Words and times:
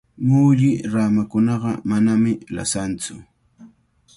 Mulli 0.29 0.69
ramakunaqa 0.93 1.71
manami 1.89 2.31
lasantsu. 2.55 3.15